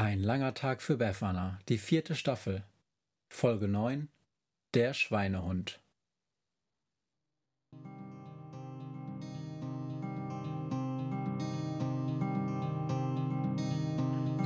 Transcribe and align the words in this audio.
Ein 0.00 0.22
langer 0.22 0.54
Tag 0.54 0.80
für 0.80 0.96
Befana, 0.96 1.58
die 1.68 1.76
vierte 1.76 2.14
Staffel. 2.14 2.62
Folge 3.28 3.66
9 3.66 4.08
Der 4.72 4.94
Schweinehund. 4.94 5.80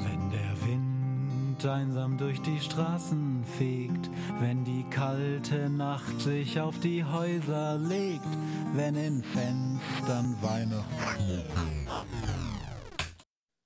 Wenn 0.06 0.30
der 0.30 0.66
Wind 0.66 1.66
einsam 1.66 2.16
durch 2.16 2.40
die 2.40 2.58
Straßen 2.58 3.44
fegt, 3.44 4.08
wenn 4.40 4.64
die 4.64 4.84
kalte 4.88 5.68
Nacht 5.68 6.18
sich 6.18 6.58
auf 6.60 6.80
die 6.80 7.04
Häuser 7.04 7.76
legt, 7.76 8.24
wenn 8.72 8.96
in 8.96 9.22
Fenstern 9.22 10.34
Weihnachten. 10.40 11.44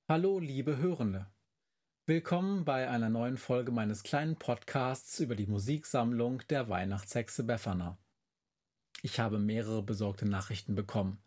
Hallo, 0.09 0.41
liebe 0.41 0.79
Hörende. 0.79 1.29
Willkommen 2.09 2.65
bei 2.65 2.89
einer 2.89 3.09
neuen 3.09 3.37
Folge 3.37 3.73
meines 3.73 4.05
kleinen 4.05 4.37
Podcasts 4.37 5.19
über 5.19 5.35
die 5.35 5.49
Musiksammlung 5.49 6.41
der 6.51 6.69
Weihnachtshexe 6.69 7.43
Befana. 7.43 7.99
Ich 9.03 9.19
habe 9.19 9.41
mehrere 9.41 9.83
besorgte 9.83 10.25
Nachrichten 10.25 10.77
bekommen, 10.77 11.19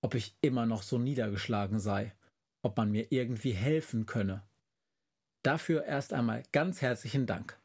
ob 0.00 0.14
ich 0.14 0.36
immer 0.40 0.64
noch 0.64 0.84
so 0.84 0.96
niedergeschlagen 0.96 1.80
sei, 1.80 2.14
ob 2.62 2.76
man 2.76 2.92
mir 2.92 3.10
irgendwie 3.10 3.50
helfen 3.50 4.06
könne. 4.06 4.44
Dafür 5.42 5.86
erst 5.86 6.12
einmal 6.12 6.44
ganz 6.52 6.80
herzlichen 6.82 7.26
Dank. 7.26 7.58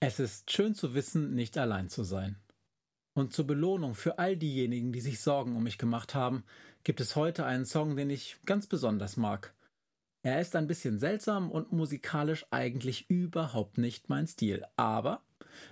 Es 0.00 0.18
ist 0.18 0.50
schön 0.50 0.74
zu 0.74 0.94
wissen, 0.94 1.36
nicht 1.36 1.56
allein 1.58 1.90
zu 1.90 2.02
sein. 2.02 2.40
Und 3.14 3.34
zur 3.34 3.46
Belohnung 3.46 3.94
für 3.94 4.18
all 4.18 4.36
diejenigen, 4.36 4.92
die 4.92 5.00
sich 5.00 5.20
Sorgen 5.20 5.54
um 5.54 5.62
mich 5.62 5.78
gemacht 5.78 6.16
haben, 6.16 6.42
gibt 6.82 7.00
es 7.00 7.14
heute 7.14 7.46
einen 7.46 7.66
Song, 7.66 7.94
den 7.94 8.10
ich 8.10 8.36
ganz 8.46 8.66
besonders 8.66 9.16
mag. 9.16 9.54
Er 10.22 10.40
ist 10.40 10.54
ein 10.54 10.66
bisschen 10.66 10.98
seltsam 10.98 11.50
und 11.50 11.72
musikalisch 11.72 12.46
eigentlich 12.50 13.08
überhaupt 13.08 13.78
nicht 13.78 14.08
mein 14.08 14.26
Stil. 14.26 14.64
Aber 14.76 15.22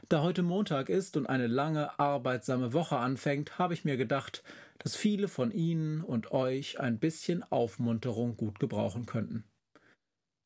da 0.08 0.22
heute 0.22 0.42
Montag 0.42 0.88
ist 0.88 1.16
und 1.16 1.26
eine 1.26 1.46
lange, 1.46 1.98
arbeitsame 1.98 2.72
Woche 2.72 2.96
anfängt, 2.96 3.58
habe 3.58 3.74
ich 3.74 3.84
mir 3.84 3.96
gedacht, 3.96 4.42
dass 4.78 4.96
viele 4.96 5.28
von 5.28 5.50
Ihnen 5.50 6.02
und 6.02 6.32
euch 6.32 6.80
ein 6.80 6.98
bisschen 6.98 7.42
Aufmunterung 7.42 8.36
gut 8.36 8.58
gebrauchen 8.58 9.06
könnten. 9.06 9.44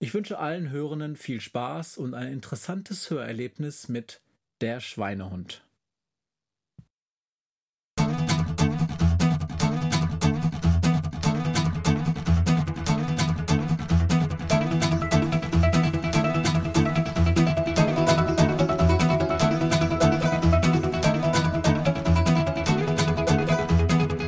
Ich 0.01 0.15
wünsche 0.15 0.39
allen 0.39 0.71
Hörenden 0.71 1.15
viel 1.17 1.41
Spaß 1.41 1.97
und 1.97 2.15
ein 2.15 2.33
interessantes 2.33 3.09
Hörerlebnis 3.09 3.89
mit 3.89 4.21
Der 4.61 4.81
Schweinehund. 4.81 5.65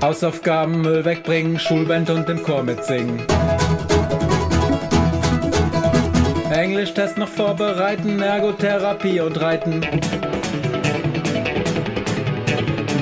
Hausaufgaben, 0.05 0.83
Müll 0.83 1.02
wegbringen, 1.06 1.58
Schulband 1.58 2.10
und 2.10 2.28
im 2.28 2.42
Chor 2.42 2.62
mitsingen. 2.62 3.22
Englischtest 6.50 7.16
noch 7.16 7.28
vorbereiten, 7.28 8.20
Ergotherapie 8.20 9.20
und 9.20 9.41
Reiten. 9.41 9.80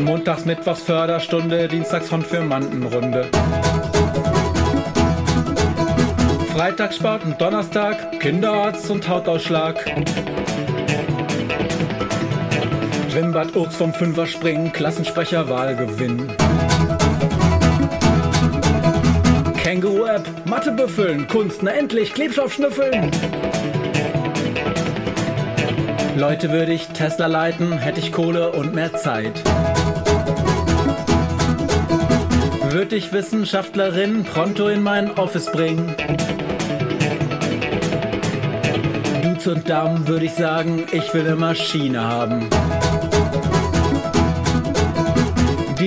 Montags, 0.05 0.45
Mittwochs 0.45 0.83
Förderstunde, 0.83 1.67
Dienstags 1.67 2.09
Konfirmandenrunde. 2.09 3.27
Freitag 6.55 6.95
Sport 6.95 7.25
und 7.25 7.41
Donnerstag 7.41 8.21
Kinderarzt 8.21 8.89
und 8.93 9.09
Hautausschlag. 9.09 9.93
Schwimmbad 13.13 13.55
Urks 13.55 13.77
vom 13.77 13.93
Fünfer 13.93 14.27
springen, 14.27 14.73
Klassensprecher 14.73 15.47
Wahlgewinn. 15.51 16.33
Känguru-App, 19.59 20.27
Mathe 20.47 20.71
büffeln, 20.71 21.29
Kunst, 21.29 21.63
na 21.63 21.73
endlich, 21.73 22.15
Klebstoff 22.15 22.55
schnüffeln. 22.55 23.11
Leute 26.17 26.53
würde 26.53 26.73
ich 26.73 26.87
Tesla 26.87 27.27
leiten, 27.27 27.77
hätte 27.77 28.01
ich 28.01 28.13
Kohle 28.13 28.53
und 28.53 28.75
mehr 28.75 28.95
Zeit. 28.95 29.43
Würde 32.71 32.97
ich 32.97 33.13
Wissenschaftlerin 33.13 34.25
pronto 34.25 34.69
in 34.69 34.83
mein 34.83 35.19
Office 35.19 35.53
bringen. 35.53 35.95
Dudes 39.43 39.47
und 39.47 39.69
Damen 39.69 40.09
würde 40.09 40.25
ich 40.25 40.33
sagen, 40.33 40.87
ich 40.93 41.13
will 41.13 41.27
eine 41.27 41.37
Maschine 41.37 42.01
haben. 42.01 42.49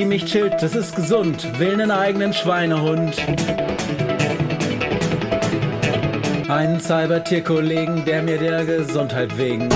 Die 0.05 0.09
mich 0.09 0.25
chillt, 0.25 0.61
das 0.61 0.75
ist 0.75 0.95
gesund, 0.95 1.57
will 1.57 1.73
einen 1.73 1.89
eigenen 1.89 2.31
Schweinehund. 2.31 3.15
Einen 6.47 6.79
Cybertierkollegen, 6.79 8.05
der 8.05 8.21
mir 8.21 8.37
der 8.37 8.65
Gesundheit 8.65 9.35
wegen 9.35 9.67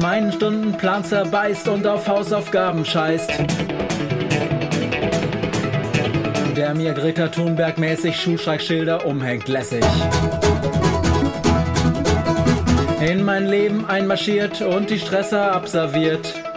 meinen 0.00 0.30
Stundenplan 0.30 1.02
zerbeißt 1.02 1.66
und 1.66 1.84
auf 1.84 2.06
Hausaufgaben 2.06 2.84
scheißt. 2.84 3.32
Der 6.56 6.74
mir 6.76 6.92
Greta 6.92 7.26
Thunberg 7.26 7.76
mäßig 7.76 8.20
Schulstreikschilder 8.20 9.04
umhängt, 9.04 9.48
lässig. 9.48 9.84
In 13.00 13.24
mein 13.24 13.48
Leben 13.48 13.84
einmarschiert 13.88 14.62
und 14.62 14.90
die 14.90 15.00
Stresser 15.00 15.50
abserviert. 15.50 16.49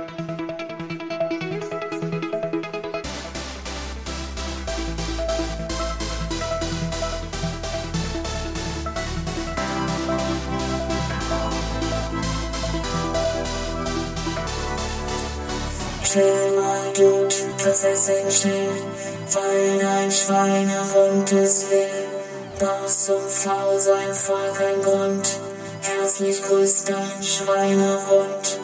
Chill 16.13 16.51
mal, 16.55 16.93
Dude, 16.93 17.33
das 17.65 17.83
Essen 17.83 18.29
still, 18.29 18.69
weil 19.31 19.79
dein 19.79 20.11
Schweinehund 20.11 21.31
es 21.31 21.71
will. 21.71 22.05
Brauchst 22.59 23.05
zum 23.05 23.27
Faulsein 23.27 24.13
voll 24.13 24.53
kein 24.55 24.79
Grund. 24.83 25.39
Herzlich 25.81 26.39
grüßt 26.43 26.89
dein 26.89 27.23
Schweinehund. 27.23 28.59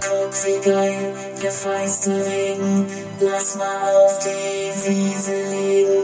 Guck, 0.00 0.44
wie 0.44 0.68
geil, 0.68 1.14
der 1.40 1.52
feiste 1.52 2.10
Regen. 2.10 2.90
Lass 3.20 3.54
mal 3.54 3.94
auf 4.04 4.18
die 4.18 4.88
Wiese 4.88 5.36
liegen. 5.52 6.02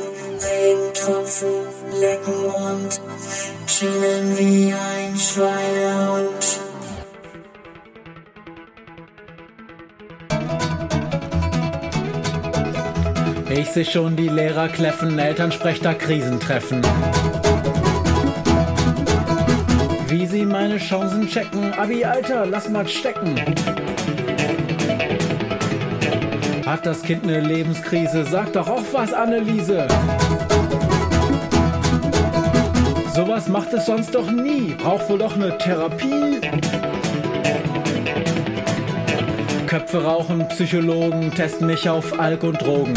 Regentropfen 0.49 1.49
lecken 1.99 2.45
und 2.45 3.01
chillen 3.67 4.39
wie 4.39 4.73
ein 4.73 5.17
Schweinehund. 5.17 5.74
Ich 13.57 13.71
seh 13.71 13.85
schon 13.85 14.17
die 14.17 14.29
Lehrer 14.29 14.69
kläffen, 14.69 15.17
Elternsprechter 15.17 15.95
Krisentreffen. 15.95 16.83
Wie 20.09 20.27
sie 20.27 20.45
meine 20.45 20.79
Chancen 20.79 21.29
checken, 21.29 21.73
Abi, 21.75 22.05
Alter, 22.05 22.47
lass 22.47 22.69
mal 22.69 22.89
stecken. 22.89 23.37
Hat 26.67 26.85
das 26.85 27.03
Kind 27.03 27.27
ne 27.27 27.39
Lebenskrise? 27.39 28.25
Sag 28.25 28.53
doch 28.55 28.69
auch 28.69 28.83
was, 28.93 29.13
Anneliese. 29.13 29.87
Sowas 33.15 33.47
macht 33.47 33.73
es 33.73 33.87
sonst 33.87 34.17
doch 34.17 34.33
nie. 34.33 34.75
Braucht 34.75 35.09
wohl 35.09 35.19
doch 35.19 35.37
ne 35.37 35.57
Therapie. 35.59 36.41
Köpfe 39.75 40.05
rauchen, 40.05 40.47
Psychologen 40.51 41.33
testen 41.35 41.67
mich 41.67 41.89
auf 41.89 42.21
Alk 42.21 42.45
und 42.45 42.63
Drogen. 42.63 42.95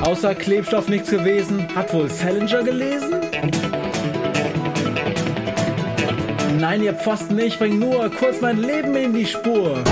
Außer 0.00 0.36
Klebstoff 0.36 0.88
nichts 0.88 1.10
gewesen, 1.10 1.66
hat 1.74 1.92
wohl 1.92 2.08
Salinger 2.08 2.62
gelesen? 2.62 3.16
Nein, 6.60 6.84
ihr 6.84 6.94
Pfosten, 6.94 7.36
ich 7.40 7.58
bring 7.58 7.80
nur 7.80 8.08
kurz 8.10 8.40
mein 8.40 8.58
Leben 8.58 8.94
in 8.94 9.12
die 9.12 9.26
Spur. 9.26 9.82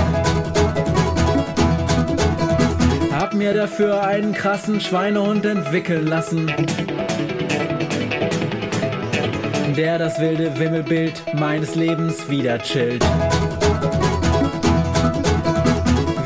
Hab 3.11 3.33
mir 3.33 3.53
dafür 3.53 4.01
einen 4.01 4.31
krassen 4.31 4.79
Schweinehund 4.79 5.45
entwickeln 5.45 6.07
lassen. 6.07 6.49
Der 9.75 9.99
das 9.99 10.21
wilde 10.21 10.57
Wimmelbild 10.57 11.21
meines 11.33 11.75
Lebens 11.75 12.29
wieder 12.29 12.59
chillt. 12.59 13.03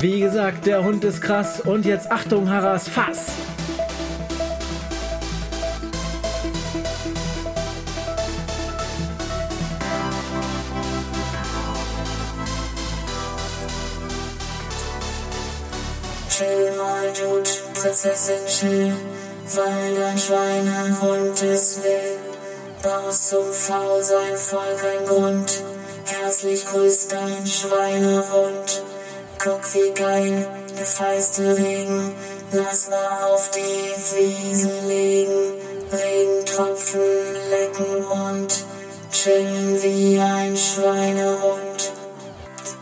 Wie 0.01 0.19
gesagt, 0.19 0.65
der 0.65 0.83
Hund 0.83 1.03
ist 1.03 1.21
krass. 1.21 1.61
Und 1.61 1.85
jetzt 1.85 2.11
Achtung, 2.11 2.49
Harras 2.49 2.87
Fass! 2.87 3.27
Chill 16.29 16.71
mal, 16.75 17.13
Dude, 17.13 17.49
Prinzessin, 17.79 18.47
chill, 18.47 18.95
weil 19.53 19.95
dein 19.95 20.17
Schweinehund 20.17 21.43
ist 21.43 21.83
will. 21.83 22.17
Brauchst 22.81 23.29
zum 23.29 23.51
Faul 23.51 24.01
sein 24.01 24.35
voll 24.35 24.75
kein 24.81 25.05
Grund. 25.05 25.61
Herzlich 26.05 26.65
grüßt 26.65 27.11
dein 27.11 27.45
Schweinehund. 27.45 28.81
Wie 29.43 29.91
geil, 29.95 30.47
der 30.77 30.85
feiste 30.85 31.57
Regen, 31.57 32.13
lass 32.51 32.89
mal 32.89 33.23
auf 33.23 33.49
die 33.49 33.59
Wiese 33.59 34.81
legen. 34.81 35.53
Regentropfen 35.91 37.01
lecken 37.49 38.05
und 38.05 38.65
chillen 39.11 39.81
wie 39.81 40.19
ein 40.19 40.55
Schweinehund. 40.55 41.91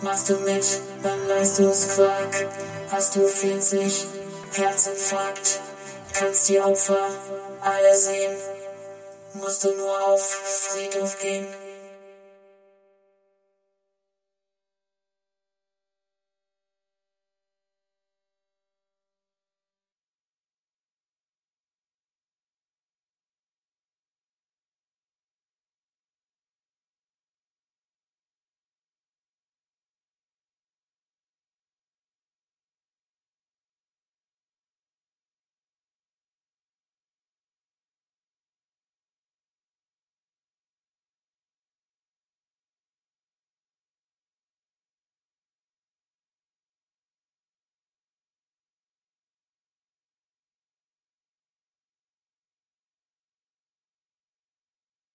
Machst 0.01 0.27
du 0.27 0.35
mit 0.39 0.65
beim 1.01 1.27
Leistungsquark? 1.29 2.47
Hast 2.91 3.15
du 3.15 3.25
40 3.25 4.05
Herzinfarkt? 4.51 5.61
Kannst 6.11 6.49
die 6.49 6.59
Opfer 6.59 7.07
alle 7.61 7.95
sehen? 7.95 8.35
Musst 9.33 9.63
du 9.63 9.73
nur 9.77 10.07
auf 10.07 10.21
Friedhof 10.21 11.17
gehen? 11.19 11.47